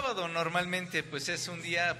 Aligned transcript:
sábado 0.00 0.28
normalmente 0.28 1.02
pues 1.02 1.28
es 1.28 1.46
un 1.48 1.60
día 1.62 1.96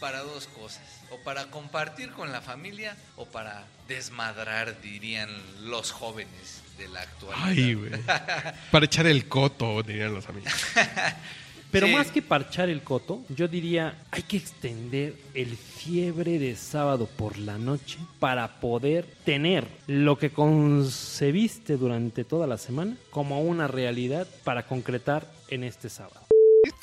para 0.00 0.20
dos 0.22 0.46
cosas, 0.48 0.82
o 1.10 1.18
para 1.18 1.50
compartir 1.50 2.10
con 2.10 2.32
la 2.32 2.40
familia 2.40 2.96
o 3.16 3.26
para 3.26 3.64
desmadrar, 3.86 4.80
dirían 4.80 5.28
los 5.62 5.90
jóvenes 5.90 6.62
de 6.78 6.88
la 6.88 7.02
actualidad. 7.02 7.46
Ay, 7.46 7.74
güey. 7.74 7.90
Para 8.70 8.84
echar 8.86 9.06
el 9.06 9.28
coto, 9.28 9.82
dirían 9.82 10.14
los 10.14 10.28
amigos. 10.28 10.52
Pero 11.70 11.86
Sí. 11.86 11.92
más 11.92 12.10
que 12.10 12.22
parchar 12.22 12.68
el 12.68 12.82
coto, 12.82 13.24
yo 13.28 13.46
diría, 13.48 13.94
hay 14.10 14.22
que 14.22 14.36
extender 14.36 15.14
el 15.34 15.56
fiebre 15.56 16.38
de 16.38 16.56
sábado 16.56 17.06
por 17.16 17.36
la 17.38 17.58
noche 17.58 17.98
para 18.20 18.60
poder 18.60 19.06
tener 19.24 19.66
lo 19.86 20.16
que 20.18 20.30
concebiste 20.30 21.76
durante 21.76 22.24
toda 22.24 22.46
la 22.46 22.58
semana 22.58 22.96
como 23.10 23.40
una 23.42 23.66
realidad 23.68 24.26
para 24.44 24.66
concretar 24.66 25.26
en 25.48 25.64
este 25.64 25.88
sábado. 25.90 26.23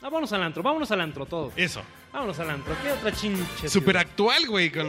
Ah, 0.02 0.10
vámonos 0.10 0.32
al 0.34 0.44
antro, 0.44 0.64
vámonos 0.64 0.92
al 0.92 1.02
antro 1.02 1.26
todos. 1.26 1.54
Eso. 1.56 1.82
Vámonos 2.12 2.38
al 2.40 2.50
antro. 2.50 2.76
¿Qué 2.84 2.92
otra 2.92 3.12
chinche? 3.14 3.70
Súper 3.70 3.98
actual, 3.98 4.46
güey, 4.48 4.72
con... 4.72 4.88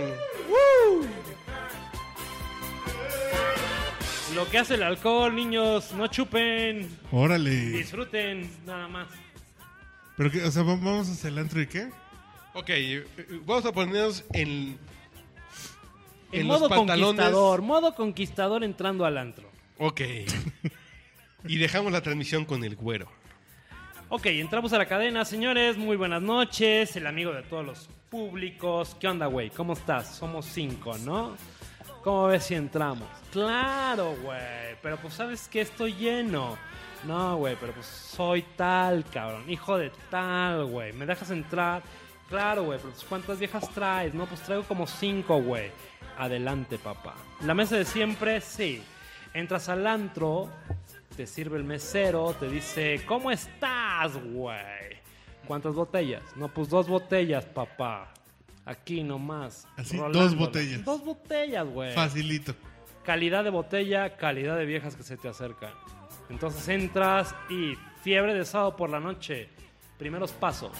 Lo 4.34 4.48
que 4.48 4.58
hace 4.58 4.74
el 4.74 4.82
alcohol, 4.82 5.34
niños, 5.34 5.92
no 5.92 6.06
chupen, 6.06 6.88
Órale. 7.10 7.50
disfruten, 7.50 8.50
nada 8.64 8.88
más. 8.88 9.08
Pero 10.16 10.30
que, 10.30 10.42
o 10.42 10.50
sea, 10.50 10.62
¿va- 10.62 10.76
vamos 10.76 11.08
hacia 11.10 11.28
el 11.28 11.38
antro 11.38 11.60
y 11.60 11.66
qué? 11.66 11.90
Ok, 12.54 12.70
eh, 12.70 13.06
eh, 13.18 13.40
vamos 13.44 13.66
a 13.66 13.72
ponernos 13.72 14.24
en... 14.32 14.78
En, 16.32 16.40
en 16.40 16.46
modo 16.46 16.60
los 16.60 16.68
pantalones... 16.70 17.06
conquistador, 17.08 17.60
modo 17.62 17.94
conquistador 17.94 18.64
entrando 18.64 19.04
al 19.04 19.18
antro. 19.18 19.50
Ok. 19.78 20.00
y 21.46 21.58
dejamos 21.58 21.92
la 21.92 22.00
transmisión 22.00 22.46
con 22.46 22.64
el 22.64 22.74
güero. 22.74 23.08
Ok, 24.14 24.26
entramos 24.26 24.70
a 24.74 24.76
la 24.76 24.84
cadena, 24.84 25.24
señores. 25.24 25.78
Muy 25.78 25.96
buenas 25.96 26.20
noches. 26.20 26.94
El 26.96 27.06
amigo 27.06 27.32
de 27.32 27.42
todos 27.44 27.64
los 27.64 27.88
públicos. 28.10 28.94
¿Qué 29.00 29.08
onda, 29.08 29.24
güey? 29.24 29.48
¿Cómo 29.48 29.72
estás? 29.72 30.16
Somos 30.16 30.44
cinco, 30.44 30.98
¿no? 30.98 31.34
¿Cómo 32.04 32.26
ves 32.26 32.44
si 32.44 32.54
entramos? 32.54 33.08
Claro, 33.30 34.14
güey. 34.22 34.76
Pero 34.82 34.98
pues 34.98 35.14
sabes 35.14 35.48
que 35.48 35.62
estoy 35.62 35.94
lleno. 35.94 36.58
No, 37.06 37.38
güey, 37.38 37.56
pero 37.58 37.72
pues 37.72 37.86
soy 37.86 38.42
tal, 38.54 39.02
cabrón. 39.10 39.48
Hijo 39.48 39.78
de 39.78 39.90
tal, 40.10 40.66
güey. 40.66 40.92
¿Me 40.92 41.06
dejas 41.06 41.30
entrar? 41.30 41.82
Claro, 42.28 42.64
güey, 42.64 42.78
pero 42.80 42.90
pues 42.92 43.04
¿cuántas 43.04 43.38
viejas 43.38 43.66
traes? 43.70 44.12
No, 44.12 44.26
pues 44.26 44.42
traigo 44.42 44.64
como 44.64 44.86
cinco, 44.86 45.40
güey. 45.40 45.70
Adelante, 46.18 46.76
papá. 46.76 47.14
La 47.46 47.54
mesa 47.54 47.76
de 47.76 47.86
siempre, 47.86 48.42
sí. 48.42 48.82
Entras 49.32 49.70
al 49.70 49.86
antro, 49.86 50.50
te 51.16 51.26
sirve 51.26 51.58
el 51.58 51.64
mesero, 51.64 52.34
te 52.38 52.48
dice, 52.48 53.02
¿cómo 53.06 53.30
estás, 53.30 54.16
güey? 54.16 55.00
¿Cuántas 55.46 55.74
botellas? 55.74 56.22
No, 56.36 56.48
pues 56.48 56.68
dos 56.68 56.88
botellas, 56.88 57.44
papá. 57.44 58.12
Aquí 58.64 59.02
nomás. 59.02 59.66
Así, 59.76 59.96
rolándola. 59.96 60.24
dos 60.24 60.36
botellas. 60.36 60.84
Dos 60.84 61.04
botellas, 61.04 61.66
güey. 61.66 61.92
Facilito. 61.94 62.54
Calidad 63.04 63.42
de 63.42 63.50
botella, 63.50 64.16
calidad 64.16 64.56
de 64.56 64.64
viejas 64.64 64.94
que 64.94 65.02
se 65.02 65.16
te 65.16 65.28
acercan. 65.28 65.72
Entonces 66.30 66.66
entras 66.68 67.34
y 67.50 67.74
fiebre 68.02 68.34
de 68.34 68.44
sábado 68.44 68.76
por 68.76 68.88
la 68.90 69.00
noche. 69.00 69.48
Primeros 69.98 70.32
pasos. 70.32 70.72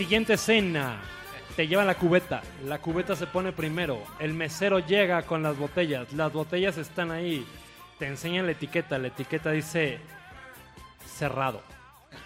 Siguiente 0.00 0.32
escena. 0.32 0.96
Te 1.56 1.68
llevan 1.68 1.86
la 1.86 1.94
cubeta. 1.94 2.40
La 2.64 2.78
cubeta 2.78 3.14
se 3.14 3.26
pone 3.26 3.52
primero. 3.52 4.02
El 4.18 4.32
mesero 4.32 4.78
llega 4.78 5.20
con 5.24 5.42
las 5.42 5.58
botellas. 5.58 6.10
Las 6.14 6.32
botellas 6.32 6.78
están 6.78 7.10
ahí. 7.10 7.46
Te 7.98 8.06
enseñan 8.06 8.46
la 8.46 8.52
etiqueta. 8.52 8.96
La 8.96 9.08
etiqueta 9.08 9.50
dice 9.50 9.98
cerrado. 11.06 11.60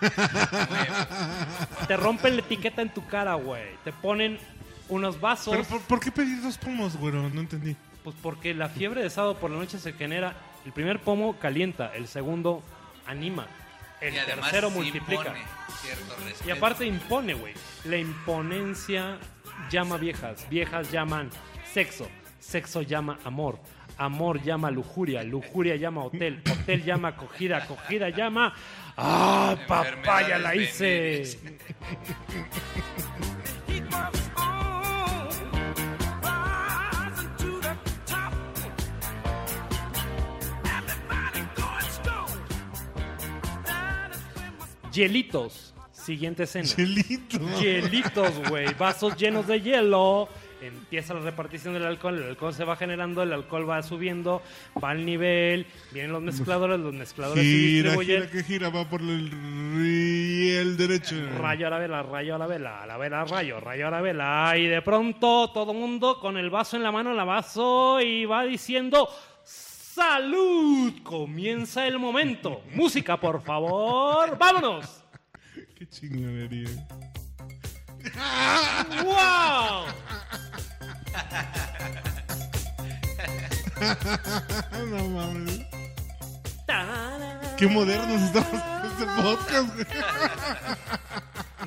Te 1.88 1.96
rompen 1.96 2.36
la 2.36 2.42
etiqueta 2.42 2.80
en 2.80 2.94
tu 2.94 3.04
cara, 3.08 3.34
güey. 3.34 3.74
Te 3.82 3.92
ponen 3.92 4.38
unos 4.88 5.20
vasos. 5.20 5.56
¿Pero 5.56 5.68
por, 5.68 5.80
por 5.80 5.98
qué 5.98 6.12
pedir 6.12 6.40
dos 6.42 6.56
pomos, 6.56 6.96
güero? 6.96 7.28
No 7.28 7.40
entendí. 7.40 7.74
Pues 8.04 8.14
porque 8.22 8.54
la 8.54 8.68
fiebre 8.68 9.02
de 9.02 9.10
sábado 9.10 9.36
por 9.38 9.50
la 9.50 9.58
noche 9.58 9.80
se 9.80 9.94
genera. 9.94 10.36
El 10.64 10.70
primer 10.70 11.00
pomo 11.00 11.40
calienta, 11.40 11.92
el 11.92 12.06
segundo 12.06 12.62
anima, 13.04 13.48
el 14.04 14.14
y 14.14 14.18
tercero 14.18 14.70
multiplica. 14.70 15.34
impone 15.36 15.44
cierto 15.80 16.16
respeto. 16.24 16.48
Y 16.48 16.50
aparte 16.50 16.86
impone, 16.86 17.34
güey. 17.34 17.54
La 17.84 17.96
imponencia 17.96 19.18
llama 19.70 19.96
viejas, 19.96 20.48
viejas 20.48 20.90
llaman 20.90 21.30
sexo, 21.72 22.08
sexo 22.38 22.82
llama 22.82 23.18
amor, 23.24 23.58
amor 23.98 24.42
llama 24.42 24.70
lujuria, 24.70 25.22
lujuria 25.22 25.76
llama 25.76 26.04
hotel, 26.04 26.42
hotel 26.50 26.84
llama 26.84 27.08
acogida, 27.08 27.58
acogida 27.58 28.10
llama... 28.10 28.54
¡Ah, 28.96 29.56
papá, 29.66 30.28
ya 30.28 30.38
la 30.38 30.54
hice! 30.54 31.38
Hielitos, 44.94 45.74
siguiente 45.92 46.44
escena. 46.44 46.66
Chelito. 46.66 47.38
Hielitos, 47.60 48.48
güey. 48.48 48.72
Vasos 48.74 49.16
llenos 49.16 49.46
de 49.46 49.60
hielo. 49.60 50.28
Empieza 50.62 51.12
la 51.12 51.20
repartición 51.20 51.74
del 51.74 51.84
alcohol. 51.84 52.16
El 52.16 52.28
alcohol 52.30 52.54
se 52.54 52.64
va 52.64 52.76
generando. 52.76 53.22
El 53.22 53.32
alcohol 53.32 53.68
va 53.68 53.82
subiendo. 53.82 54.40
Va 54.82 54.90
al 54.90 55.04
nivel. 55.04 55.66
Vienen 55.92 56.12
los 56.12 56.22
mezcladores. 56.22 56.78
Los 56.80 56.94
mezcladores 56.94 57.42
se 57.44 57.50
Gira, 57.50 57.90
distribuyen. 57.90 58.20
gira, 58.22 58.30
que 58.30 58.42
gira, 58.44 58.70
va 58.70 58.88
por 58.88 59.00
el 59.02 59.30
riel 59.30 60.76
derecho. 60.76 61.16
Rayo 61.38 61.66
a 61.66 61.70
la 61.70 61.78
vela, 61.78 62.02
rayo 62.02 62.34
a 62.36 62.38
la 62.38 62.46
vela, 62.46 62.82
a 62.82 62.86
la 62.86 62.96
vela, 62.96 63.24
rayo, 63.24 63.60
rayo 63.60 63.88
a 63.88 63.90
la 63.90 64.00
vela. 64.00 64.54
Y 64.56 64.66
de 64.66 64.80
pronto 64.80 65.50
todo 65.52 65.74
mundo 65.74 66.18
con 66.20 66.38
el 66.38 66.48
vaso 66.50 66.76
en 66.76 66.82
la 66.84 66.92
mano, 66.92 67.12
la 67.12 67.24
vaso 67.24 68.00
y 68.00 68.24
va 68.24 68.44
diciendo. 68.44 69.08
¡Salud! 69.94 70.92
Comienza 71.04 71.86
el 71.86 72.00
momento. 72.00 72.62
Música, 72.74 73.16
por 73.16 73.40
favor. 73.44 74.36
¡Vámonos! 74.40 75.04
Qué 75.78 75.88
chingonería. 75.88 76.68
¡Wow! 79.04 79.84
no 84.90 85.08
mames. 85.10 85.60
Qué 87.56 87.68
modernos 87.68 88.20
estamos 88.20 88.62
con 88.62 88.90
este 88.90 89.04
podcast. 89.22 89.74
güey. 89.74 89.86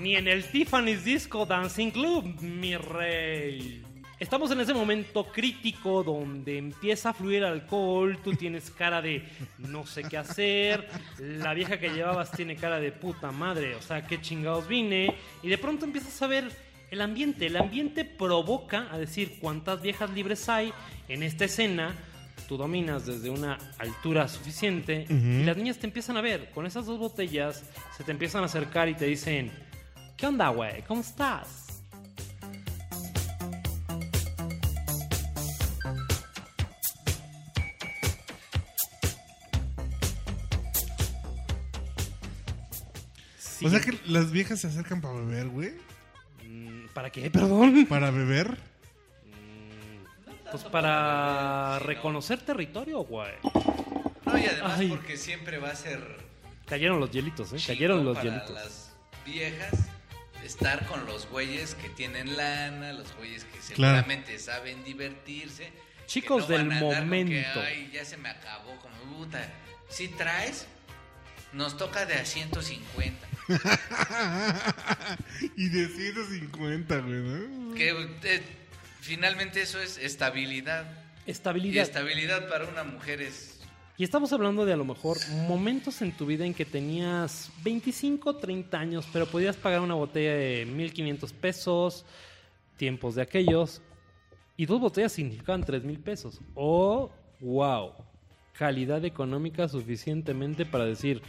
Ni 0.01 0.17
en 0.17 0.27
el 0.27 0.43
Tiffany's 0.51 1.05
Disco 1.05 1.45
Dancing 1.45 1.91
Club, 1.91 2.25
mi 2.41 2.75
rey. 2.75 3.86
Estamos 4.19 4.49
en 4.49 4.59
ese 4.59 4.73
momento 4.73 5.25
crítico 5.25 6.03
donde 6.03 6.57
empieza 6.57 7.11
a 7.11 7.13
fluir 7.13 7.43
alcohol, 7.43 8.17
tú 8.23 8.33
tienes 8.33 8.71
cara 8.71 8.99
de 8.99 9.23
no 9.59 9.85
sé 9.85 10.01
qué 10.03 10.17
hacer, 10.17 10.89
la 11.19 11.53
vieja 11.53 11.79
que 11.79 11.89
llevabas 11.89 12.31
tiene 12.31 12.55
cara 12.55 12.79
de 12.79 12.91
puta 12.91 13.31
madre, 13.31 13.75
o 13.75 13.81
sea, 13.81 14.07
qué 14.07 14.19
chingados 14.19 14.67
vine, 14.67 15.13
y 15.43 15.49
de 15.49 15.57
pronto 15.59 15.85
empiezas 15.85 16.19
a 16.23 16.27
ver 16.27 16.51
el 16.89 17.01
ambiente, 17.01 17.45
el 17.45 17.57
ambiente 17.57 18.05
provoca 18.05 18.87
a 18.91 18.97
decir 18.97 19.37
cuántas 19.39 19.83
viejas 19.83 20.09
libres 20.09 20.49
hay 20.49 20.73
en 21.09 21.21
esta 21.21 21.45
escena, 21.45 21.93
tú 22.47 22.57
dominas 22.57 23.05
desde 23.05 23.29
una 23.29 23.59
altura 23.77 24.27
suficiente 24.27 25.05
y 25.07 25.43
las 25.43 25.57
niñas 25.57 25.77
te 25.77 25.85
empiezan 25.85 26.17
a 26.17 26.21
ver, 26.21 26.49
con 26.55 26.65
esas 26.65 26.87
dos 26.87 26.97
botellas 26.97 27.69
se 27.95 28.03
te 28.03 28.11
empiezan 28.11 28.41
a 28.41 28.45
acercar 28.45 28.89
y 28.89 28.95
te 28.95 29.05
dicen, 29.05 29.51
¿qué 30.15 30.25
onda, 30.25 30.49
güey? 30.49 30.81
¿Cómo 30.87 31.01
estás? 31.01 31.66
Sí. 43.57 43.65
O 43.65 43.69
sea 43.69 43.79
que 43.79 43.97
las 44.05 44.31
viejas 44.31 44.59
se 44.61 44.67
acercan 44.67 45.01
para 45.01 45.15
beber, 45.15 45.47
güey. 45.47 45.73
Mm, 46.43 46.87
¿Para 46.93 47.09
qué? 47.09 47.29
Perdón. 47.31 47.85
Para 47.87 48.11
beber. 48.11 48.57
Pues 50.51 50.63
para 50.63 51.79
reconocer 51.79 52.39
territorio, 52.41 52.99
güey. 52.99 53.33
No, 54.25 54.37
y 54.37 54.45
además 54.45 54.79
Ay. 54.79 54.87
porque 54.89 55.17
siempre 55.17 55.57
va 55.57 55.69
a 55.71 55.75
ser 55.75 56.25
Cayeron 56.65 56.99
los 56.99 57.11
hielitos, 57.11 57.51
¿eh? 57.53 57.57
Cayeron 57.65 58.03
los 58.05 58.17
para 58.17 58.29
hielitos. 58.29 58.51
las 58.55 58.93
viejas 59.25 59.73
estar 60.43 60.85
con 60.85 61.05
los 61.05 61.27
güeyes 61.29 61.75
que 61.75 61.89
tienen 61.89 62.37
lana, 62.37 62.93
los 62.93 63.13
güeyes 63.17 63.43
que 63.45 63.57
Claro. 63.73 63.95
seguramente 63.97 64.39
saben 64.39 64.83
divertirse. 64.85 65.71
Chicos 66.05 66.45
que 66.45 66.53
no 66.53 66.57
del 66.59 66.67
van 66.69 66.71
a 66.71 66.79
andar 66.79 66.99
con 66.99 67.09
que, 67.09 67.23
momento. 67.25 67.61
Ay, 67.65 67.89
ya 67.93 68.05
se 68.05 68.15
me 68.17 68.29
acabó, 68.29 68.75
como 68.77 69.17
puta. 69.17 69.49
Si 69.89 70.07
traes, 70.09 70.65
nos 71.53 71.75
toca 71.77 72.05
de 72.05 72.13
a 72.15 72.25
150. 72.25 73.27
y 75.55 75.69
de 75.69 75.87
150, 75.87 76.99
güey, 76.99 77.19
¿no? 77.21 77.73
Que 77.75 77.89
eh, 78.23 78.41
finalmente 79.01 79.61
eso 79.61 79.79
es 79.79 79.97
estabilidad. 79.97 80.85
Y 81.25 81.31
Estabilidad. 81.31 81.83
estabilidad 81.83 82.49
para 82.49 82.65
una 82.65 82.83
mujer 82.83 83.21
es... 83.21 83.59
Y 83.97 84.03
estamos 84.03 84.31
hablando 84.31 84.65
de 84.65 84.73
a 84.73 84.77
lo 84.77 84.85
mejor 84.85 85.17
momentos 85.47 86.01
en 86.01 86.11
tu 86.11 86.25
vida 86.27 86.45
en 86.45 86.53
que 86.53 86.65
tenías 86.65 87.51
25, 87.63 88.37
30 88.37 88.77
años, 88.77 89.07
pero 89.11 89.25
podías 89.25 89.57
pagar 89.57 89.81
una 89.81 89.95
botella 89.95 90.33
de 90.35 90.65
1500 90.65 91.33
pesos, 91.33 92.05
tiempos 92.77 93.15
de 93.15 93.23
aquellos, 93.23 93.81
y 94.55 94.67
dos 94.67 94.79
botellas 94.79 95.11
significaban 95.11 95.63
3000 95.63 95.99
pesos. 95.99 96.39
Oh, 96.53 97.09
wow. 97.39 97.93
Calidad 98.53 99.03
económica 99.03 99.67
suficientemente 99.67 100.65
para 100.65 100.85
decir, 100.85 101.21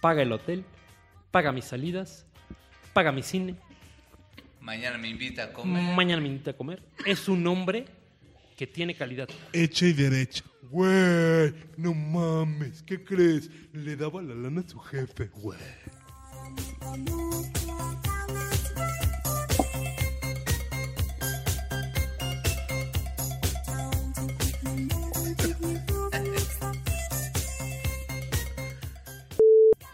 paga 0.00 0.22
el 0.22 0.32
hotel, 0.32 0.64
paga 1.34 1.50
mis 1.50 1.64
salidas, 1.64 2.24
paga 2.92 3.10
mi 3.10 3.24
cine, 3.24 3.56
Mañana 4.60 4.96
me 4.98 5.08
invita 5.08 5.42
a 5.42 5.52
comer. 5.52 5.82
mañana 5.82 6.22
me 6.22 6.28
invita 6.28 6.52
a 6.52 6.56
comer. 6.56 6.80
Es 7.04 7.28
un 7.28 7.44
hombre 7.48 7.86
que 8.56 8.68
tiene 8.68 8.94
calidad. 8.94 9.28
Hecho 9.52 9.84
y 9.84 9.92
derecho. 9.92 10.44
Güey, 10.70 11.52
no 11.76 11.92
mames, 11.92 12.84
¿qué 12.84 13.02
crees? 13.02 13.50
Le 13.72 13.96
daba 13.96 14.22
la 14.22 14.36
lana 14.36 14.60
a 14.60 14.68
su 14.68 14.78
jefe, 14.78 15.26
güey. 15.34 15.58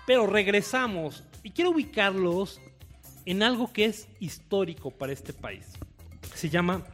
Pero 0.07 0.27
regresamos 0.27 1.25
y 1.43 1.51
quiero 1.51 1.71
ubicarlos 1.71 2.61
en 3.25 3.43
algo 3.43 3.73
que 3.73 3.87
es 3.87 4.09
histórico 4.19 4.91
para 4.91 5.13
este 5.13 5.33
país. 5.33 5.67
Se 6.35 6.49
llama 6.49 6.85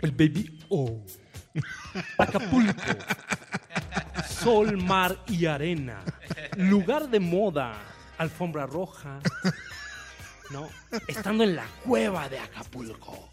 el 0.00 0.10
Baby 0.12 0.58
O. 0.68 1.00
Acapulco. 2.18 2.82
Sol, 4.28 4.76
mar 4.76 5.22
y 5.26 5.46
arena. 5.46 6.04
Lugar 6.56 7.08
de 7.08 7.20
moda. 7.20 7.74
Alfombra 8.18 8.66
roja. 8.66 9.20
¿No? 10.50 10.68
Estando 11.06 11.44
en 11.44 11.56
la 11.56 11.66
cueva 11.84 12.28
de 12.28 12.38
Acapulco. 12.38 13.28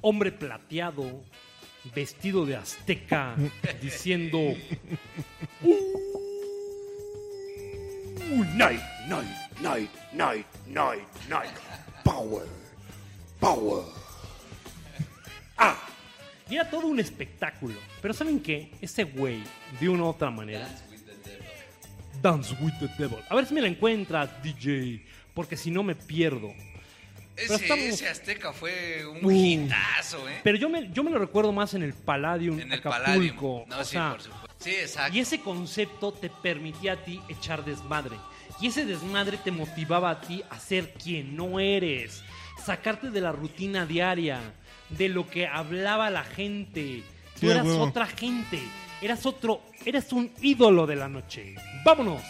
Hombre 0.00 0.32
plateado, 0.32 1.24
vestido 1.94 2.46
de 2.46 2.56
azteca, 2.56 3.34
diciendo 3.80 4.38
Night, 8.54 8.80
night, 9.08 9.60
night, 9.60 9.90
night, 10.12 10.46
night, 10.66 11.08
night. 11.28 11.50
Power, 12.04 12.46
power. 13.40 13.84
Y 16.50 16.54
era 16.54 16.68
todo 16.70 16.86
un 16.86 16.98
espectáculo. 16.98 17.74
Pero 18.00 18.14
¿saben 18.14 18.40
qué? 18.40 18.70
Ese 18.80 19.04
güey, 19.04 19.42
de 19.78 19.88
una 19.88 20.04
u 20.04 20.06
otra 20.06 20.30
manera. 20.30 20.66
Dance 22.22 22.56
with 22.60 22.72
the 22.80 22.88
Devil. 22.98 23.18
A 23.28 23.34
ver 23.34 23.44
si 23.46 23.52
me 23.52 23.60
la 23.60 23.68
encuentras, 23.68 24.30
DJ. 24.42 25.04
Porque 25.34 25.56
si 25.58 25.70
no 25.70 25.82
me 25.82 25.94
pierdo. 25.94 26.52
Ese, 27.36 27.54
estamos- 27.54 27.84
ese 27.84 28.08
azteca 28.08 28.52
fue 28.52 29.04
un 29.06 29.24
Uh. 29.26 29.30
hitazo, 29.30 30.26
¿eh? 30.28 30.40
Pero 30.42 30.56
yo 30.58 30.68
me, 30.70 30.90
yo 30.90 31.04
me 31.04 31.10
lo 31.10 31.18
recuerdo 31.18 31.52
más 31.52 31.74
en 31.74 31.82
el 31.84 31.92
Palladium 31.92 32.58
En 32.58 32.72
el 32.72 32.78
Acapulco. 32.80 33.04
Palladium. 33.04 33.68
No, 33.68 33.78
o 33.78 33.84
sí, 33.84 33.90
sea, 33.92 34.10
por 34.12 34.22
supuesto. 34.22 34.47
Sí, 34.58 34.70
exacto. 34.70 35.16
y 35.16 35.20
ese 35.20 35.40
concepto 35.40 36.12
te 36.12 36.28
permitía 36.30 36.94
a 36.94 36.96
ti 37.04 37.20
echar 37.28 37.64
desmadre. 37.64 38.16
Y 38.60 38.66
ese 38.68 38.84
desmadre 38.84 39.36
te 39.36 39.50
motivaba 39.52 40.10
a 40.10 40.20
ti 40.20 40.42
a 40.50 40.58
ser 40.58 40.92
quien 40.94 41.36
no 41.36 41.60
eres. 41.60 42.24
Sacarte 42.64 43.10
de 43.10 43.20
la 43.20 43.30
rutina 43.32 43.86
diaria. 43.86 44.40
De 44.88 45.08
lo 45.08 45.28
que 45.28 45.46
hablaba 45.46 46.10
la 46.10 46.24
gente. 46.24 47.02
Tú 47.34 47.40
Sí, 47.40 47.50
eras 47.50 47.66
huevo. 47.66 47.84
otra 47.84 48.06
gente. 48.06 48.60
Eras 49.00 49.26
otro. 49.26 49.62
Eras 49.84 50.12
un 50.12 50.32
ídolo 50.42 50.86
de 50.86 50.96
la 50.96 51.08
noche. 51.08 51.54
¡Vámonos! 51.84 52.22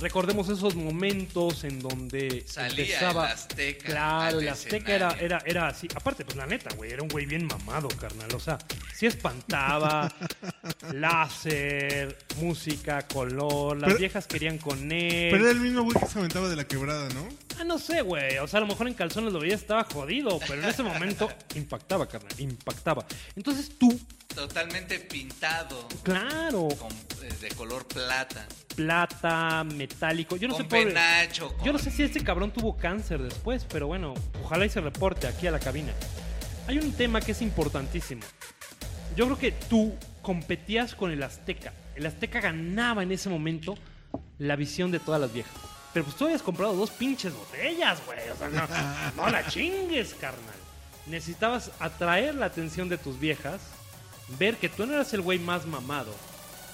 Recordemos 0.00 0.48
esos 0.48 0.74
momentos 0.74 1.64
en 1.64 1.80
donde 1.80 2.44
Salía 2.46 2.84
empezaba. 2.84 3.26
el 3.26 3.32
Azteca 3.32 3.84
Claro, 3.86 4.40
el 4.40 4.48
Azteca 4.48 4.94
era, 4.94 5.10
era, 5.20 5.42
era 5.46 5.68
así. 5.68 5.88
Aparte, 5.94 6.24
pues 6.24 6.36
la 6.36 6.46
neta, 6.46 6.74
güey, 6.76 6.92
era 6.92 7.02
un 7.02 7.08
güey 7.08 7.26
bien 7.26 7.46
mamado, 7.46 7.88
carnal. 7.88 8.34
O 8.34 8.40
sea, 8.40 8.58
sí 8.94 9.06
espantaba. 9.06 10.12
láser, 10.92 12.16
música, 12.40 13.06
color. 13.08 13.76
Las 13.78 13.88
Pero- 13.88 13.98
viejas 13.98 14.26
querían 14.26 14.58
con 14.58 14.92
él. 14.92 15.30
Pero 15.32 15.44
era 15.44 15.50
el 15.52 15.60
mismo 15.60 15.82
güey 15.82 15.98
que 15.98 16.06
se 16.06 16.18
aventaba 16.18 16.48
de 16.48 16.56
la 16.56 16.64
quebrada, 16.64 17.08
¿no? 17.10 17.28
Ah, 17.58 17.64
no 17.64 17.78
sé, 17.78 18.02
güey. 18.02 18.38
O 18.38 18.46
sea, 18.46 18.58
a 18.58 18.60
lo 18.60 18.66
mejor 18.66 18.86
en 18.88 18.94
calzones 18.94 19.32
lo 19.32 19.40
veías, 19.40 19.60
estaba 19.60 19.84
jodido. 19.84 20.38
Pero 20.40 20.62
en 20.62 20.68
ese 20.68 20.82
momento 20.82 21.28
impactaba, 21.54 22.06
carnal. 22.06 22.32
Impactaba. 22.38 23.06
Entonces 23.34 23.70
tú, 23.78 23.98
Totalmente 24.34 24.98
pintado. 24.98 25.88
claro, 26.02 26.68
Con, 26.78 26.92
eh, 27.24 27.32
de 27.40 27.48
color 27.50 27.86
plata. 27.86 28.46
plata, 28.74 29.64
metálico. 29.64 30.36
Yo 30.36 30.48
no 30.48 30.54
con 30.54 30.62
sé, 30.64 30.68
pobre- 30.68 30.86
penacho. 30.88 31.54
Yo 31.64 31.72
no 31.72 31.78
con- 31.78 31.82
sé 31.82 31.90
si 31.90 32.02
este 32.02 32.22
cabrón 32.22 32.52
tuvo 32.52 32.76
cáncer 32.76 33.22
después, 33.22 33.64
pero 33.68 33.86
bueno, 33.86 34.12
ojalá 34.44 34.66
y 34.66 34.68
se 34.68 34.80
reporte 34.82 35.26
aquí 35.26 35.46
a 35.46 35.50
la 35.50 35.58
cabina. 35.60 35.92
Hay 36.66 36.78
un 36.78 36.92
tema 36.92 37.20
que 37.20 37.32
es 37.32 37.40
importantísimo. 37.40 38.22
Yo 39.16 39.24
creo 39.26 39.38
que 39.38 39.52
tú 39.52 39.94
competías 40.20 40.94
con 40.94 41.10
el 41.10 41.22
Azteca. 41.22 41.72
El 41.94 42.04
Azteca 42.04 42.40
ganaba 42.40 43.02
en 43.02 43.12
ese 43.12 43.30
momento 43.30 43.78
la 44.38 44.56
visión 44.56 44.90
de 44.90 44.98
todas 44.98 45.20
las 45.20 45.32
viejas. 45.32 45.54
Pero 45.96 46.04
pues 46.04 46.16
tú 46.18 46.26
habías 46.26 46.42
comprado 46.42 46.76
dos 46.76 46.90
pinches 46.90 47.32
botellas, 47.32 48.04
güey. 48.04 48.18
O 48.28 48.36
sea, 48.36 48.50
no, 48.50 49.22
no 49.22 49.30
la 49.30 49.46
chingues, 49.46 50.12
carnal. 50.12 50.54
Necesitabas 51.06 51.70
atraer 51.80 52.34
la 52.34 52.44
atención 52.44 52.90
de 52.90 52.98
tus 52.98 53.18
viejas, 53.18 53.62
ver 54.38 54.58
que 54.58 54.68
tú 54.68 54.84
no 54.84 54.92
eras 54.92 55.14
el 55.14 55.22
güey 55.22 55.38
más 55.38 55.64
mamado. 55.64 56.14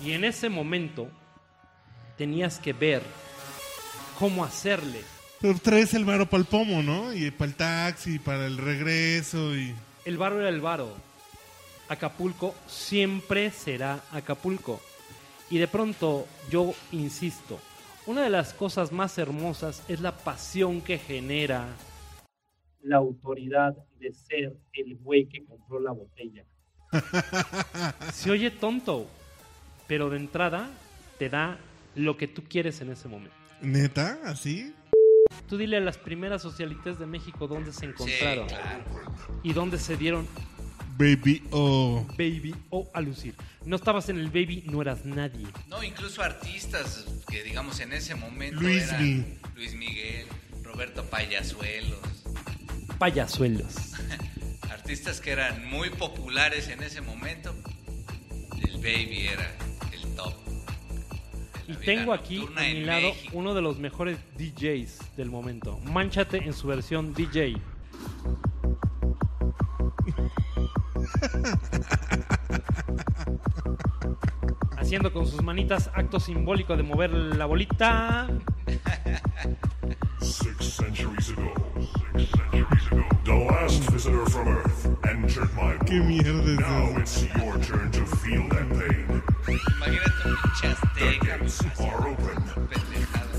Y 0.01 0.11
en 0.11 0.25
ese 0.25 0.49
momento 0.49 1.09
tenías 2.19 2.59
que 2.59 2.73
ver 2.73 3.01
cómo 4.19 4.45
hacerle. 4.45 5.05
Pero 5.41 5.56
traes 5.61 5.94
el 5.94 6.05
varo 6.05 6.29
para 6.29 6.41
el 6.41 6.46
pomo, 6.49 6.82
¿no? 6.82 7.15
Y 7.15 7.31
para 7.31 7.49
el 7.49 7.55
taxi, 7.55 8.19
para 8.19 8.46
el 8.46 8.58
regreso 8.58 9.55
y... 9.55 9.73
El 10.05 10.19
varo 10.19 10.41
era 10.41 10.49
el 10.49 10.61
varo. 10.61 10.96
Acapulco 11.89 12.56
siempre 12.67 13.53
será 13.53 14.01
Acapulco. 14.11 14.82
Y 15.49 15.58
de 15.58 15.69
pronto, 15.69 16.27
yo 16.51 16.75
insisto, 16.91 17.61
una 18.06 18.23
de 18.23 18.31
las 18.31 18.53
cosas 18.53 18.93
más 18.93 19.17
hermosas 19.19 19.82
es 19.89 20.01
la 20.01 20.17
pasión 20.17 20.81
que 20.81 20.99
genera 20.99 21.67
la 22.82 22.97
autoridad 22.97 23.77
de 24.01 24.13
ser 24.13 24.56
el 24.73 24.97
güey 24.97 25.27
que 25.27 25.44
compró 25.44 25.79
la 25.81 25.93
botella. 25.93 26.44
Se 28.13 28.31
oye 28.31 28.51
tonto, 28.51 29.06
pero 29.87 30.11
de 30.11 30.17
entrada 30.17 30.69
te 31.19 31.29
da 31.29 31.59
lo 31.94 32.17
que 32.17 32.27
tú 32.29 32.43
quieres 32.49 32.81
en 32.81 32.91
ese 32.91 33.09
momento. 33.09 33.35
¿Neta? 33.61 34.19
¿Así? 34.25 34.75
Tú 35.49 35.56
dile 35.56 35.77
a 35.77 35.81
las 35.81 35.97
primeras 35.97 36.43
socialites 36.43 36.99
de 36.99 37.06
México 37.06 37.47
dónde 37.47 37.73
se 37.73 37.81
Sí, 37.81 37.87
encontraron 37.87 38.49
claro. 38.49 38.85
y 39.43 39.53
dónde 39.53 39.79
se 39.79 39.97
dieron 39.97 40.27
Baby, 40.96 41.43
oh. 41.51 42.06
baby 42.19 42.55
o 42.70 42.89
a 42.93 43.01
lucir. 43.01 43.34
No 43.65 43.77
estabas 43.77 44.08
en 44.08 44.19
el 44.19 44.27
baby, 44.27 44.65
no 44.67 44.82
eras 44.82 45.05
nadie. 45.05 45.46
No, 45.69 45.82
incluso 45.82 46.22
artistas 46.22 47.06
que 47.29 47.43
digamos 47.43 47.81
en 47.81 47.93
ese 47.93 48.15
momento 48.15 48.61
Luis 48.61 48.84
eran 48.84 49.03
Mi. 49.03 49.25
Luis 49.56 49.75
Miguel, 49.75 50.27
Roberto 50.63 51.05
Payasuelos, 51.05 51.99
Payasuelos. 52.99 53.75
artistas 54.70 55.20
que 55.20 55.31
eran 55.31 55.65
muy 55.69 55.91
populares 55.91 56.69
en 56.69 56.82
ese 56.82 57.01
momento. 57.01 57.55
El 58.63 58.77
Baby 58.77 59.29
era 59.32 59.56
el 59.93 60.15
top. 60.15 60.34
Y 61.69 61.75
tengo 61.75 62.13
aquí 62.13 62.44
a 62.56 62.61
mi 62.61 62.84
lado 62.84 63.08
México. 63.08 63.39
uno 63.39 63.55
de 63.55 63.63
los 63.63 63.79
mejores 63.79 64.19
DJs 64.37 65.17
del 65.17 65.31
momento. 65.31 65.79
Manchate 65.84 66.39
en 66.39 66.53
su 66.53 66.67
versión 66.67 67.15
DJ. 67.15 67.56
Haciendo 74.93 75.11
con 75.15 75.27
sus 75.27 75.43
manitas 75.43 75.91
acto 75.94 76.20
simbólico 76.20 76.77
de 76.77 76.82
mover 76.82 77.13
la 77.15 77.46
bolita. 77.46 78.29
Six 80.20 80.67
centuries 80.67 81.31
ago, 81.31 81.55
six 82.13 82.29
centuries 82.31 82.87
ago, 82.93 83.03
the 83.25 83.32
last 83.32 83.91
visitor 83.91 84.29
from 84.29 84.49
Earth 84.49 84.87
entered 85.08 85.49
my 85.55 85.79
¿Qué 85.87 85.99
world. 85.99 86.08
mierda 86.08 86.53
es 86.53 86.61
Now 86.61 86.91
eso? 86.91 87.01
it's 87.01 87.22
your 87.22 87.58
turn 87.61 87.91
to 87.91 88.05
feel 88.19 88.46
that 88.51 88.69
pain. 88.69 89.22
Imagínate 89.79 90.29
un 90.29 90.37
pinche 90.43 90.61
The 90.61 91.08
azteca 91.08 91.39
gates 91.39 91.63
are 91.81 92.11
open. 92.11 92.69
pendejado, 92.69 93.39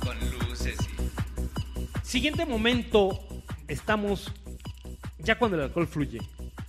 con 0.00 0.48
luces 0.48 0.78
y 0.80 2.00
Siguiente 2.02 2.46
momento, 2.46 3.18
estamos 3.68 4.32
ya 5.18 5.38
cuando 5.38 5.58
el 5.58 5.64
alcohol 5.64 5.86
fluye. 5.86 6.20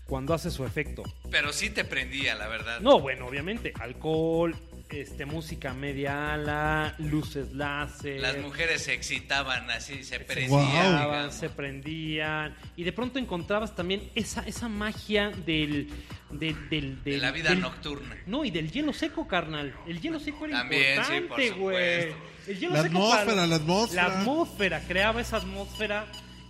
Cuando 0.06 0.34
hace 0.34 0.52
su 0.52 0.66
efecto. 0.66 1.04
Pero 1.32 1.52
sí 1.52 1.70
te 1.70 1.84
prendía, 1.84 2.36
la 2.36 2.48
verdad. 2.48 2.80
No, 2.82 3.00
bueno, 3.00 3.26
obviamente, 3.28 3.74
alcohol, 3.80 4.56
este, 4.90 5.26
música 5.26 5.74
media 5.74 6.34
ala, 6.36 6.94
luces 7.00 7.52
láser. 7.54 8.22
Las 8.22 8.38
mujeres 8.38 8.84
se 8.84 8.94
excitaban 8.94 9.70
así, 9.72 10.04
se 10.04 10.20
prendían. 10.20 11.00
digamos. 11.00 11.34
se 11.34 11.50
prendían 11.50 12.56
y 12.78 12.84
de 12.84 12.92
pronto 12.94 13.18
encontrabas 13.18 13.76
también 13.76 14.10
esa, 14.14 14.42
esa 14.42 14.70
magia 14.70 15.32
del, 15.32 15.90
del, 16.30 16.70
del, 16.70 17.04
De 17.04 17.18
la 17.18 17.32
vida 17.32 17.50
del- 17.50 17.62
nocturna. 17.62 18.16
No, 18.28 18.46
y 18.46 18.52
del 18.52 18.72
hielo 18.72 18.94
seco, 18.94 19.28
carnal. 19.28 19.74
El 19.88 20.00
hielo 20.02 20.20
seco 20.20 20.46
era 20.46 20.60
También, 20.60 21.04
sí, 21.04 21.12
por 21.12 21.16
importante, 21.42 21.50
güey. 21.52 22.14
hielo 22.60 22.76
La 22.76 22.84
seco 22.84 22.98
atmósfera, 22.98 23.26
para- 23.26 23.48
la 23.48 23.56
atmósfera. 23.56 24.08
La 24.08 24.20
atmósfera, 24.20 24.80
creaba 24.88 25.20
esa 25.22 25.38
atmósfera 25.38 26.06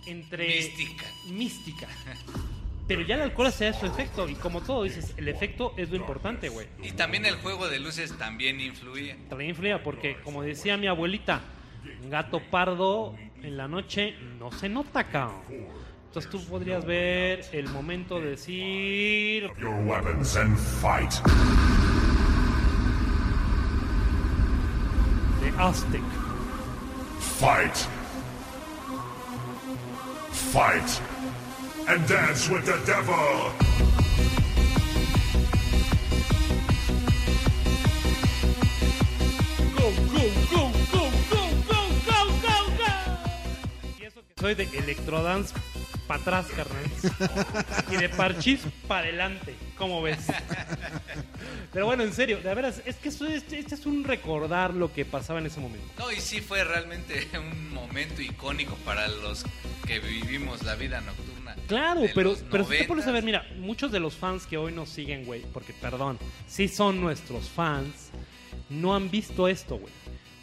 entre... 0.06 0.46
Mística. 0.46 1.06
Mística. 1.30 1.88
Pero 2.86 3.02
ya 3.02 3.16
el 3.16 3.22
alcohol 3.22 3.48
hacía 3.48 3.72
su 3.72 3.86
efecto 3.86 4.28
y 4.28 4.34
como 4.34 4.60
todo 4.60 4.84
dices, 4.84 5.14
el 5.16 5.28
efecto 5.28 5.74
es 5.76 5.90
lo 5.90 5.96
importante, 5.96 6.48
güey. 6.48 6.68
Y 6.82 6.92
también 6.92 7.26
el 7.26 7.34
juego 7.36 7.68
de 7.68 7.80
luces 7.80 8.16
también 8.16 8.60
influía. 8.60 9.16
También 9.28 9.50
influía 9.50 9.82
porque, 9.82 10.16
como 10.22 10.42
decía 10.42 10.76
mi 10.76 10.86
abuelita, 10.86 11.40
un 12.02 12.10
gato 12.10 12.40
pardo 12.50 13.16
en 13.42 13.56
la 13.56 13.66
noche 13.66 14.14
no 14.38 14.52
se 14.52 14.68
nota, 14.68 15.04
cabrón. 15.04 15.42
Entonces 16.06 16.30
tú 16.30 16.42
podrías 16.46 16.84
ver 16.84 17.44
el 17.52 17.68
momento 17.68 18.20
de 18.20 18.30
decir... 18.30 19.50
Your 19.58 19.74
weapons 19.84 20.36
and 20.36 20.56
fight. 20.56 21.12
de 25.40 25.62
Aztec. 25.62 26.02
Fight. 27.18 27.76
Fight. 30.32 31.00
And 31.88 32.06
dance 32.08 32.48
with 32.48 32.64
the 32.66 32.78
devil. 32.84 33.52
Go, 39.76 39.92
go, 40.12 40.22
go, 40.50 40.72
go, 40.92 41.10
go, 41.30 41.42
go, 41.68 41.80
go, 42.06 42.20
go, 42.42 42.56
go. 42.76 42.92
Y 44.00 44.04
eso 44.04 44.20
que 44.26 44.34
soy 44.40 44.54
de 44.54 44.64
electrodance 44.78 45.54
para 46.08 46.20
atrás, 46.20 46.46
carnal. 46.56 46.84
y 47.92 47.96
de 47.96 48.08
parchís 48.08 48.60
para 48.88 49.02
adelante, 49.02 49.54
¿cómo 49.78 50.02
ves? 50.02 50.18
Pero 51.72 51.86
bueno, 51.86 52.02
en 52.02 52.12
serio, 52.12 52.38
de 52.38 52.54
veras, 52.54 52.82
es 52.84 52.96
que 52.96 53.10
esto, 53.10 53.26
este, 53.26 53.58
este 53.58 53.74
es 53.76 53.86
un 53.86 54.02
recordar 54.02 54.74
lo 54.74 54.92
que 54.92 55.04
pasaba 55.04 55.38
en 55.38 55.46
ese 55.46 55.60
momento. 55.60 55.86
No, 55.98 56.10
y 56.10 56.20
sí 56.20 56.40
fue 56.40 56.64
realmente 56.64 57.28
un 57.38 57.72
momento 57.72 58.22
icónico 58.22 58.74
para 58.84 59.06
los 59.08 59.44
que 59.86 60.00
vivimos 60.00 60.62
la 60.62 60.74
vida 60.74 61.00
nocturna. 61.00 61.35
Claro, 61.66 62.00
de 62.02 62.10
pero, 62.14 62.34
pero 62.50 62.64
si 62.64 62.78
te 62.78 62.84
pones 62.84 63.06
a 63.06 63.12
ver, 63.12 63.22
90s. 63.22 63.26
mira, 63.26 63.46
muchos 63.58 63.90
de 63.92 64.00
los 64.00 64.14
fans 64.14 64.46
que 64.46 64.56
hoy 64.56 64.72
nos 64.72 64.88
siguen, 64.88 65.24
güey, 65.24 65.42
porque 65.52 65.72
perdón, 65.72 66.18
sí 66.46 66.68
son 66.68 67.00
nuestros 67.00 67.48
fans, 67.48 68.10
no 68.70 68.94
han 68.94 69.10
visto 69.10 69.48
esto, 69.48 69.76
güey. 69.78 69.92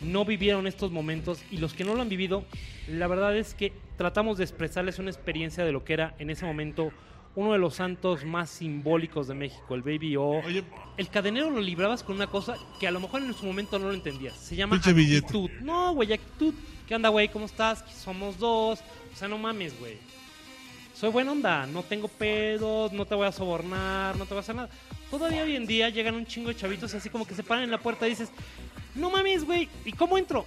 No 0.01 0.25
vivieron 0.25 0.67
estos 0.67 0.91
momentos 0.91 1.41
y 1.49 1.57
los 1.57 1.73
que 1.73 1.85
no 1.85 1.95
lo 1.95 2.01
han 2.01 2.09
vivido, 2.09 2.43
la 2.89 3.07
verdad 3.07 3.37
es 3.37 3.53
que 3.53 3.71
tratamos 3.97 4.37
de 4.37 4.43
expresarles 4.43 4.99
una 4.99 5.09
experiencia 5.11 5.63
de 5.63 5.71
lo 5.71 5.85
que 5.85 5.93
era 5.93 6.15
en 6.19 6.29
ese 6.29 6.45
momento 6.45 6.91
uno 7.35 7.53
de 7.53 7.57
los 7.57 7.75
santos 7.75 8.25
más 8.25 8.49
simbólicos 8.49 9.27
de 9.27 9.33
México, 9.33 9.73
el 9.73 9.81
Baby 9.81 10.17
O. 10.17 10.41
Oye, 10.45 10.63
El 10.97 11.09
cadenero 11.09 11.49
lo 11.49 11.61
librabas 11.61 12.03
con 12.03 12.15
una 12.17 12.27
cosa 12.27 12.55
que 12.79 12.87
a 12.87 12.91
lo 12.91 12.99
mejor 12.99 13.23
en 13.23 13.33
su 13.33 13.45
momento 13.45 13.79
no 13.79 13.87
lo 13.87 13.93
entendías. 13.93 14.35
Se 14.37 14.55
llama 14.55 14.73
Pinche 14.75 14.93
billete. 14.93 15.25
actitud. 15.25 15.49
No, 15.61 15.93
güey, 15.95 16.13
actitud. 16.13 16.53
¿Qué 16.87 16.93
onda, 16.95 17.09
güey? 17.09 17.29
¿Cómo 17.29 17.45
estás? 17.45 17.83
Somos 18.03 18.37
dos. 18.37 18.81
O 19.11 19.15
sea, 19.15 19.27
no 19.27 19.37
mames, 19.39 19.79
güey. 19.79 19.97
Soy 21.03 21.11
buena 21.11 21.33
onda, 21.33 21.65
no 21.67 21.83
tengo 21.83 22.07
pedos, 22.07 22.93
no 22.93 23.05
te 23.05 23.13
voy 23.13 23.27
a 23.27 23.31
sobornar, 23.33 24.15
no 24.15 24.23
te 24.23 24.29
voy 24.29 24.37
a 24.37 24.39
hacer 24.39 24.55
nada. 24.55 24.69
Todavía 25.11 25.43
hoy 25.43 25.57
en 25.57 25.65
día 25.67 25.89
llegan 25.89 26.15
un 26.15 26.25
chingo 26.25 26.47
de 26.47 26.55
chavitos 26.55 26.93
así 26.93 27.09
como 27.09 27.27
que 27.27 27.35
se 27.35 27.43
paran 27.43 27.65
en 27.65 27.71
la 27.71 27.77
puerta 27.77 28.07
y 28.07 28.11
dices, 28.11 28.31
no 28.95 29.09
mames, 29.11 29.43
güey, 29.43 29.67
¿y 29.83 29.91
cómo 29.91 30.17
entro? 30.17 30.45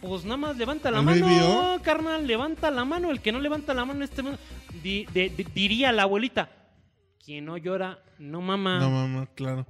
Pues 0.00 0.24
nada 0.24 0.36
más 0.36 0.56
levanta 0.56 0.90
la 0.90 0.98
¿El 0.98 1.04
mano, 1.04 1.26
Baby 1.26 1.38
O? 1.44 1.80
carnal, 1.80 2.26
levanta 2.26 2.72
la 2.72 2.84
mano. 2.84 3.12
El 3.12 3.20
que 3.20 3.30
no 3.30 3.38
levanta 3.38 3.72
la 3.72 3.84
mano 3.84 4.02
este 4.04 4.24
di- 4.82 5.06
de- 5.14 5.28
diría 5.54 5.92
la 5.92 6.02
abuelita, 6.02 6.50
quien 7.24 7.44
no 7.44 7.56
llora, 7.56 8.02
no 8.18 8.40
mama. 8.40 8.80
no 8.80 8.90
mamá, 8.90 9.28
claro. 9.36 9.64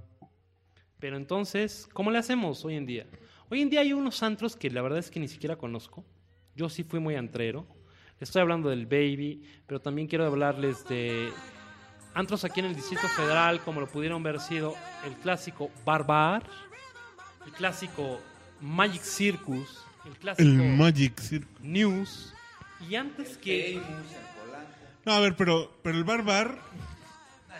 Pero 1.00 1.18
entonces, 1.18 1.86
¿cómo 1.92 2.10
le 2.10 2.16
hacemos 2.16 2.64
hoy 2.64 2.76
en 2.76 2.86
día? 2.86 3.06
Hoy 3.50 3.60
en 3.60 3.68
día 3.68 3.80
hay 3.80 3.92
unos 3.92 4.22
antros 4.22 4.56
que 4.56 4.70
la 4.70 4.80
verdad 4.80 5.00
es 5.00 5.10
que 5.10 5.20
ni 5.20 5.28
siquiera 5.28 5.56
conozco. 5.56 6.02
Yo 6.56 6.70
sí 6.70 6.82
fui 6.82 6.98
muy 6.98 7.14
antrero. 7.14 7.66
Estoy 8.22 8.42
hablando 8.42 8.68
del 8.70 8.86
Baby, 8.86 9.42
pero 9.66 9.80
también 9.80 10.06
quiero 10.06 10.24
hablarles 10.26 10.86
de 10.88 11.32
antros 12.14 12.44
aquí 12.44 12.60
en 12.60 12.66
el 12.66 12.74
Distrito 12.76 13.08
Federal, 13.08 13.60
como 13.62 13.80
lo 13.80 13.88
pudieron 13.88 14.22
ver 14.22 14.38
sido 14.40 14.74
el 15.04 15.12
clásico 15.14 15.70
Barbar, 15.84 16.44
el 17.46 17.52
clásico 17.52 18.20
Magic 18.60 19.02
Circus, 19.02 19.84
el 20.06 20.12
clásico 20.18 20.48
El 20.48 20.76
Magic. 20.76 21.20
News. 21.62 22.32
Y 22.88 22.94
antes 22.94 23.36
que... 23.38 23.80
No, 25.04 25.12
a 25.14 25.20
ver, 25.20 25.34
pero, 25.34 25.72
pero 25.82 25.98
el 25.98 26.04
Bar 26.04 26.22
Bar, 26.22 26.58
Ah, 27.50 27.58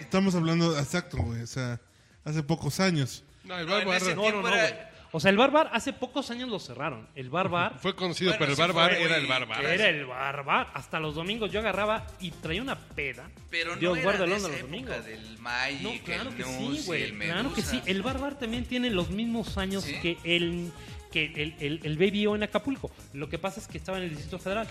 estamos 0.00 0.34
hablando, 0.34 0.76
exacto, 0.78 1.16
güey, 1.18 1.42
o 1.42 1.46
sea, 1.46 1.80
hace 2.24 2.42
pocos 2.42 2.80
años. 2.80 3.22
No, 3.44 3.56
el 3.56 3.66
No, 3.66 3.78
en 3.78 3.84
Bar 3.86 3.86
Bar 3.86 3.96
ese 4.02 4.14
No, 4.16 4.22
no, 4.22 4.30
tiempo 4.30 4.48
no, 4.48 4.54
era- 4.54 4.68
güey. 4.68 4.91
O 5.14 5.20
sea, 5.20 5.30
el 5.30 5.36
Barbar 5.36 5.68
hace 5.74 5.92
pocos 5.92 6.30
años 6.30 6.48
lo 6.48 6.58
cerraron. 6.58 7.06
El 7.14 7.28
Barbar 7.28 7.78
fue 7.82 7.94
conocido, 7.94 8.30
Bueno, 8.30 8.38
pero 8.40 8.50
el 8.52 8.56
sí 8.56 8.60
Bar 8.62 8.72
Bar 8.72 8.90
fue, 8.94 9.02
era 9.04 9.16
el 9.16 9.26
güey, 9.26 9.38
Bar 9.38 9.46
Bar. 9.46 9.64
Era 9.66 9.88
el 9.90 10.06
barbar. 10.06 10.70
Hasta 10.72 10.98
los 11.00 11.14
domingos 11.14 11.52
yo 11.52 11.60
agarraba 11.60 12.06
y 12.18 12.30
traía 12.30 12.62
una 12.62 12.78
peda. 12.78 13.30
Pero 13.50 13.74
no 13.74 13.80
Dios 13.80 13.98
era 13.98 14.12
de 14.12 14.14
esa 14.16 14.24
onda 14.24 14.48
los 14.48 14.48
época 14.48 14.62
domingos. 14.62 15.04
del 15.04 15.38
Magic, 15.38 15.82
No, 15.82 16.04
claro 16.04 16.30
el 16.30 16.36
que 16.36 16.44
sí, 16.44 16.58
News 16.58 16.86
güey. 16.86 17.12
Claro 17.18 17.52
que 17.52 17.62
sí. 17.62 17.82
El 17.86 18.02
barbar 18.02 18.38
también 18.38 18.64
tiene 18.64 18.88
los 18.90 19.10
mismos 19.10 19.58
años 19.58 19.84
¿Sí? 19.84 19.94
que 20.00 20.16
el 20.24 20.72
que 21.12 21.26
el, 21.36 21.54
el, 21.60 21.80
el 21.82 21.98
Baby 21.98 22.26
O 22.26 22.34
en 22.34 22.42
Acapulco. 22.42 22.90
Lo 23.12 23.28
que 23.28 23.38
pasa 23.38 23.60
es 23.60 23.66
que 23.68 23.76
estaba 23.76 23.98
en 23.98 24.04
el 24.04 24.10
Distrito 24.10 24.38
Federal. 24.38 24.66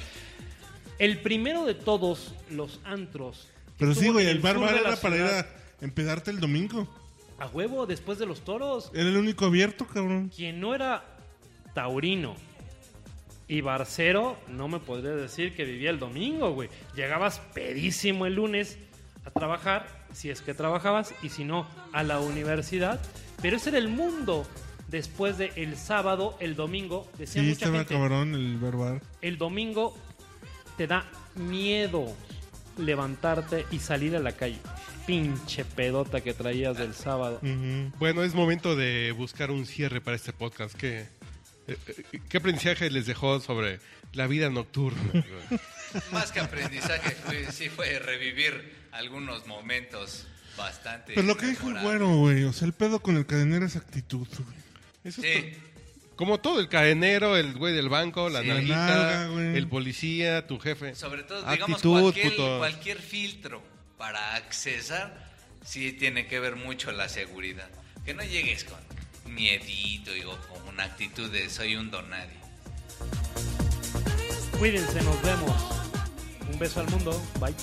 El 0.98 1.20
primero 1.20 1.66
de 1.66 1.76
todos 1.76 2.34
los 2.50 2.80
antros. 2.84 3.48
Pero 3.78 3.94
sí, 3.94 4.10
güey, 4.10 4.26
el 4.28 4.40
Bar 4.40 4.56
sur 4.56 4.66
Bar 4.66 4.74
de 4.76 4.82
la 4.82 4.88
era 4.90 4.98
para 5.00 5.16
ir 5.18 5.22
a 5.22 5.46
empezarte 5.82 6.32
el 6.32 6.40
domingo. 6.40 6.88
A 7.42 7.48
huevo 7.48 7.88
después 7.88 8.20
de 8.20 8.28
los 8.28 8.42
toros. 8.42 8.92
Era 8.94 9.10
el 9.10 9.18
único 9.18 9.46
abierto, 9.46 9.88
cabrón. 9.88 10.30
Quien 10.34 10.60
no 10.60 10.76
era 10.76 11.04
taurino 11.74 12.36
y 13.48 13.62
barcero, 13.62 14.38
no 14.48 14.68
me 14.68 14.80
podría 14.80 15.12
decir 15.12 15.56
que 15.56 15.66
vivía 15.66 15.90
el 15.90 15.98
domingo, 15.98 16.54
güey. 16.54 16.70
Llegabas 16.96 17.40
pedísimo 17.54 18.28
el 18.28 18.36
lunes 18.36 18.78
a 19.26 19.32
trabajar, 19.32 19.88
si 20.14 20.30
es 20.30 20.42
que 20.42 20.54
trabajabas, 20.54 21.16
y 21.24 21.30
si 21.30 21.44
no, 21.44 21.68
a 21.94 22.04
la 22.04 22.20
universidad. 22.20 23.02
Pero 23.42 23.58
ese 23.58 23.70
era 23.70 23.80
el 23.80 23.90
mundo. 23.90 24.46
Después 24.88 25.38
de 25.40 25.52
el 25.56 25.78
sábado, 25.78 26.38
el 26.40 26.56
domingo, 26.56 27.10
decía 27.18 27.42
Sí, 27.42 27.48
mucha 27.48 27.66
estaba 27.66 27.78
gente, 27.80 27.96
cabrón 27.96 28.36
el 28.36 28.58
Bar. 28.58 29.02
el 29.22 29.38
domingo 29.38 29.98
te 30.78 30.86
da 30.86 31.06
miedo 31.36 32.14
levantarte 32.78 33.66
y 33.72 33.80
salir 33.80 34.16
a 34.16 34.20
la 34.20 34.34
calle. 34.34 34.60
Pinche 35.06 35.66
pedota 35.66 36.22
que 36.22 36.34
traías 36.34 36.78
del 36.78 36.94
sábado. 36.94 37.40
Bueno, 38.00 38.24
es 38.24 38.34
momento 38.34 38.76
de 38.76 39.12
buscar 39.12 39.52
un 39.52 39.66
cierre 39.66 40.00
para 40.02 40.16
este 40.16 40.32
podcast. 40.34 40.76
¿Qué, 40.76 41.00
eh, 41.68 41.78
eh, 41.88 42.20
¿qué 42.30 42.38
aprendizaje 42.38 42.90
les 42.90 43.08
dejó 43.08 43.40
sobre 43.40 43.80
la 44.14 44.28
vida 44.28 44.50
nocturna? 44.50 45.02
Más 46.12 46.32
que 46.32 46.40
aprendizaje, 46.40 47.12
fue- 47.12 47.52
sí 47.52 47.70
fue 47.70 48.00
revivir 48.00 48.74
algunos 48.92 49.48
momentos 49.48 50.28
bastante. 50.58 51.14
Pero 51.16 51.26
lo 51.28 51.36
que 51.36 51.48
dijo 51.48 51.70
el 51.70 51.80
güero, 51.82 52.08
güey, 52.16 52.44
o 52.44 52.54
sea, 52.54 52.68
el 52.68 52.74
pedo 52.74 53.02
con 53.02 53.18
el 53.18 53.26
cadenero 53.26 53.66
es 53.66 53.76
actitud, 53.76 54.28
güey. 54.28 54.58
Eso 55.04 55.22
Sí, 55.22 55.28
es 55.28 55.58
como 56.16 56.40
todo, 56.40 56.60
el 56.60 56.70
cadenero, 56.70 57.36
el 57.36 57.54
güey 57.58 57.74
del 57.74 57.90
banco, 57.90 58.30
la 58.30 58.42
Sí. 58.44 58.48
nalguita, 58.48 59.26
el 59.56 59.68
policía, 59.68 60.46
tu 60.46 60.60
jefe. 60.60 60.94
sobre 60.96 61.24
todo, 61.24 61.40
digamos, 61.52 61.78
Actitud, 61.80 62.58
cualquier 62.60 63.00
filtro 63.02 63.64
para 64.02 64.34
accesar, 64.34 65.14
sí 65.64 65.92
tiene 65.92 66.26
que 66.26 66.40
ver 66.40 66.56
mucho 66.56 66.92
la 66.92 67.08
seguridad. 67.08 67.70
Que 68.04 68.16
no 68.16 68.24
llegues 68.24 68.64
con 68.64 68.80
miedito 69.32 70.16
y, 70.16 70.22
con 70.24 70.68
una 70.68 70.86
actitud 70.86 71.32
de 71.32 71.48
soy 71.52 71.76
un 71.76 71.92
donadie. 71.92 72.42
Cuídense, 74.58 75.04
nos 75.04 75.22
vemos. 75.22 75.56
Un 76.52 76.58
beso 76.58 76.80
al 76.80 76.90
mundo. 76.90 77.22
Bye. 77.40 77.54